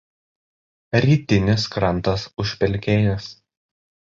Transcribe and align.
Rytinis 1.03 1.67
krantas 1.75 2.25
užpelkėjęs. 2.45 3.33